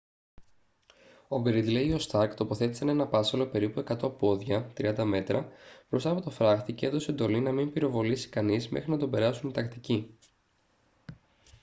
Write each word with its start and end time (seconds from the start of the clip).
ο 1.27 1.41
γκρίντλεϊ 1.41 1.85
ή 1.87 1.93
ο 1.93 1.99
σταρκ 1.99 2.33
τοποθέτησαν 2.33 2.89
έναν 2.89 3.09
πάσσαλο 3.09 3.45
περίπου 3.47 3.83
100 4.03 4.17
πόδια 4.17 4.71
30 4.77 5.03
μέτρα 5.03 5.51
μπροστά 5.89 6.09
από 6.09 6.21
τον 6.21 6.31
φράχτη 6.31 6.73
και 6.73 6.85
έδωσε 6.85 7.11
εντολή 7.11 7.39
να 7.39 7.51
μην 7.51 7.71
πυροβολήσει 7.71 8.29
κανείς 8.29 8.69
μέχρι 8.69 8.91
να 8.91 8.97
τον 8.97 9.09
περάσουν 9.09 9.49
οι 9.49 9.53
τακτικοί 9.53 10.17